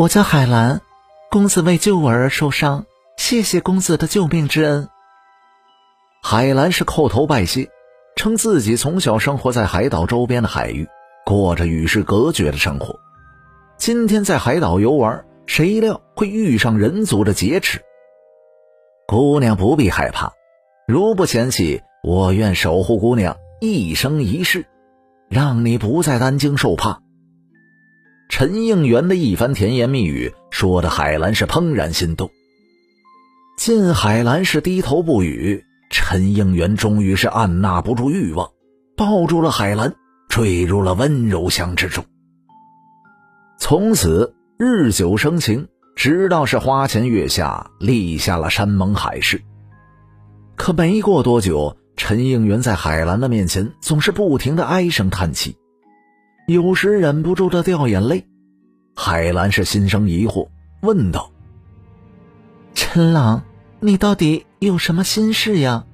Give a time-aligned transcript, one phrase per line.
[0.00, 0.80] 我叫海兰，
[1.30, 2.86] 公子为救我而受伤，
[3.18, 4.88] 谢谢公子的救命之恩。
[6.22, 7.68] 海兰是叩头拜谢，
[8.16, 10.88] 称自己从小生活在海岛周边的海域，
[11.26, 12.98] 过着与世隔绝的生活。
[13.76, 17.82] 今天在海岛游玩，谁料会遇上人族的劫持。
[19.06, 20.32] 姑娘不必害怕，
[20.88, 24.64] 如不嫌弃，我愿守护姑娘一生一世，
[25.28, 27.02] 让你不再担惊受怕。
[28.30, 32.30] 陈应元的一番甜言蜜语，说的海兰是怦然心动。
[33.58, 38.48] 见海兰是低头不语，陈应元终于是按捺不住欲望，
[38.96, 39.92] 抱住了海兰，
[40.28, 42.04] 坠入了温柔乡之中。
[43.58, 49.42] 从此日久生情，直到是花前月下，立下了山盟海誓。
[50.54, 55.56] 可没过多久，陈应元在海兰的面前总是不停的唉声叹气，
[56.50, 58.26] 有时忍不住的掉眼泪。
[58.96, 60.48] 海兰是心生疑惑，
[60.80, 61.30] 问道
[62.74, 63.44] ：“陈郎，
[63.78, 65.84] 你到底有什么心事呀？”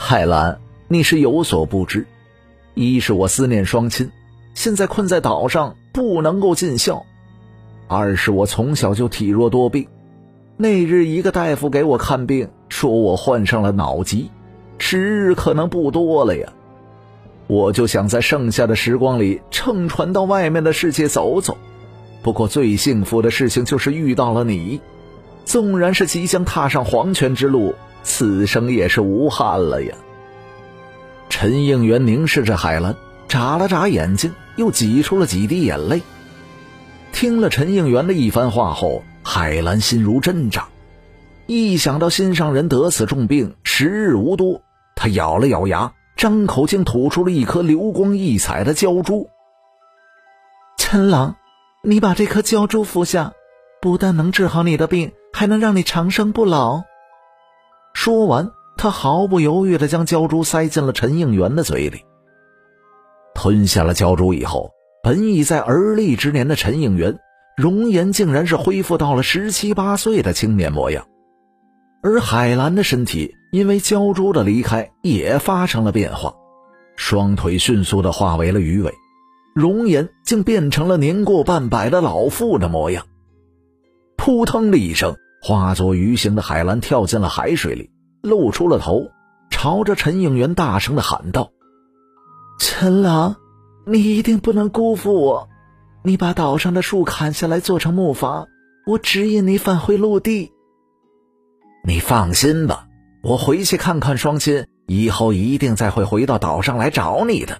[0.00, 2.06] 海兰，你是有所不知，
[2.72, 4.10] 一是我思念双亲，
[4.54, 5.76] 现在困在岛上。
[5.92, 7.04] 不能够尽孝。
[7.86, 9.86] 二是我从小就体弱多病，
[10.56, 14.28] 那日一个大夫给我看病，说我患上了脑疾，
[14.78, 16.52] 时日可能不多了呀。
[17.46, 21.56] 我就想在剩下的时光里乘船到外面的世界走走。
[22.22, 24.80] 不过最幸福的事情就是遇到了你，
[25.44, 29.94] 纵然是即将踏上黄泉之路，此生也是无憾了呀。
[31.28, 32.96] 陈应元凝视着海兰，
[33.28, 34.32] 眨了眨眼睛。
[34.56, 36.00] 又挤出了几滴眼泪。
[37.10, 40.68] 听了陈应元的一番话后，海兰心如针扎。
[41.46, 44.62] 一想到心上人得此重病，时日无多，
[44.94, 49.28] 他咬了咬牙，张口竟吐出了一颗流光溢彩的胶珠。
[50.76, 51.36] 陈郎，
[51.82, 53.32] 你把这颗胶珠服下，
[53.80, 56.82] 不但能治好你的病，还能让你长生不老。
[57.94, 62.04] 说完，他毫不犹豫地将胶珠塞进了陈应元的嘴里。
[63.34, 64.70] 吞下了胶珠以后，
[65.02, 67.18] 本已在而立之年的陈应元，
[67.56, 71.06] 容颜竟然是恢复到了十七八岁的青年模样，
[72.02, 76.34] 而海兰的身体因为胶珠的离开也发生了变化，
[76.96, 78.92] 双腿迅速的化为了鱼尾，
[79.54, 83.06] 容颜竟变成了年过半百的老妇的模样。
[84.16, 87.92] 扑腾的一声，化作鱼形的海兰跳进了海水里，
[88.22, 89.06] 露出了头，
[89.50, 91.52] 朝着陈应元大声的喊道。
[92.58, 93.36] 陈郎，
[93.86, 95.48] 你一定不能辜负我。
[96.02, 98.48] 你把岛上的树砍下来做成木筏，
[98.84, 100.50] 我指引你返回陆地。
[101.86, 102.83] 你放心吧，
[103.24, 107.58] 我回去看看双亲，以后一定再会回到岛上来找你的。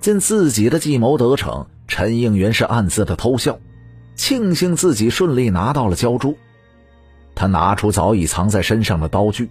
[0.00, 3.58] 见自己的计谋得逞，陈应元是暗自的偷笑，
[4.16, 6.36] 庆幸自己顺利拿到了胶珠。
[7.34, 9.48] 他拿出早已藏在身上的刀具，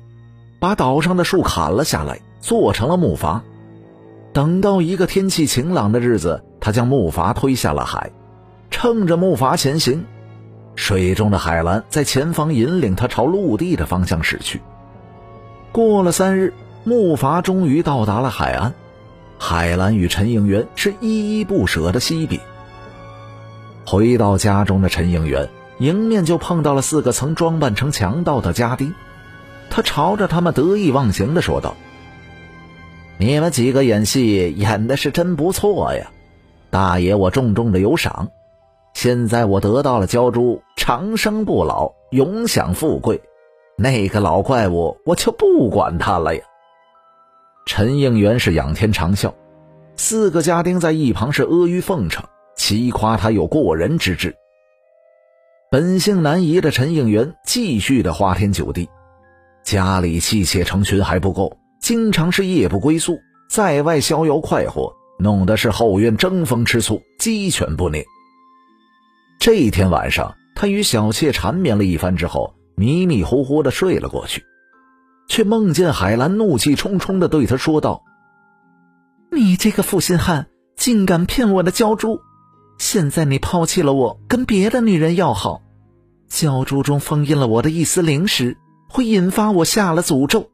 [0.59, 3.41] 把岛上的树砍了下来，做成了木筏。
[4.31, 8.11] 等到一个天气晴朗的日子，他将木筏推下了海，
[8.69, 10.05] 乘着木筏前行。
[10.77, 14.61] 水中的海兰在前方引领他朝陆地的方向驶去。
[15.73, 16.53] 过了三日，
[16.85, 18.73] 木筏终于到达了海岸。
[19.37, 22.39] 海兰与陈应元是依依不舍的惜别。
[23.85, 25.49] 回到家中的陈应元
[25.79, 28.93] 迎面就碰到了四个曾装扮成强盗的家丁，
[29.69, 31.75] 他朝着他们得意忘形的说道。
[33.17, 36.11] 你们几个演戏演的是真不错呀，
[36.69, 38.29] 大爷我重重的有赏。
[38.97, 43.21] 现在我得到了鲛珠，长生不老，永享富贵。
[43.77, 46.41] 那个老怪物我就不管他了呀。
[47.67, 49.31] 陈应元是仰天长啸，
[49.97, 52.25] 四个家丁在一旁是阿谀奉承，
[52.55, 54.35] 奇夸他有过人之智。
[55.69, 58.89] 本性难移的陈应元继续的花天酒地，
[59.63, 61.55] 家里妻妾成群还不够。
[61.79, 63.15] 经常是夜不归宿，
[63.47, 68.03] 在外逍遥快活，弄得是后院争风吃醋，鸡犬不宁。
[69.39, 74.43] 这一天晚上，他与小妾缠绵了一番之后，迷迷糊糊的睡了过去，
[75.27, 78.03] 却梦见海兰怒气冲冲的对他说道
[79.31, 82.19] ：“你这个负心汉，竟敢骗我的娇珠！
[82.79, 85.61] 现在你抛弃了我，跟别的女人要好，
[86.27, 88.57] 娇珠中封印了我的一丝灵石，
[88.89, 90.49] 会引发我下了诅咒。”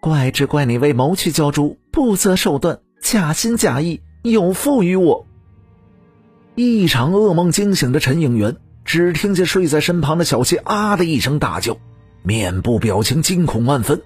[0.00, 5.26] 怪只怪你为谋取胶珠，不择手段，假心假意，有负于我。
[6.56, 11.76] 一场噩梦惊醒的陈应元，只听见睡在身旁的小妾啊的一声大叫，
[12.22, 14.00] 面部表情惊恐万分。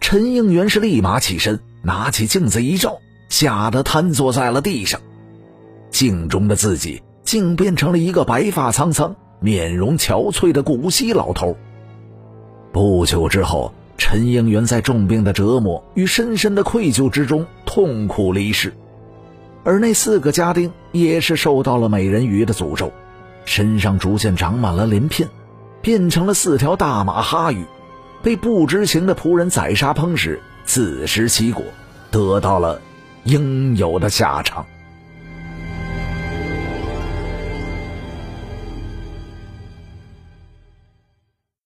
[0.00, 5.00] 陈应元是立马起身，拿起镜子一照，吓得瘫坐在了地上。
[5.90, 11.56] 镜中的自己竟变成了一个白发苍苍、面容憔悴的古稀老头。
[12.72, 18.72] 不久之后，陈应元在重病的折磨与深深的愧疚之中痛苦离世，
[19.66, 22.92] 而那四个家丁也是受到了美人鱼的诅咒，
[23.44, 25.28] 身上逐渐长满了鳞片，
[25.82, 27.64] 变成了四条大马哈鱼，
[28.22, 31.64] 被不知情的仆人宰杀烹食，自食其果，
[32.12, 32.80] 得到了
[33.24, 34.64] 应有的下场。